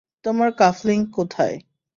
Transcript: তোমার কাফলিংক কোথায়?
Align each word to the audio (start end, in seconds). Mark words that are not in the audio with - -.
তোমার 0.25 0.49
কাফলিংক 0.53 1.05
কোথায়? 1.13 1.55